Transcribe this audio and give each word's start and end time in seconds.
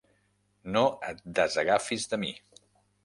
No 0.77 0.81
et 1.09 1.21
desagafis 1.41 2.11
de 2.15 2.23
mi. 2.25 2.33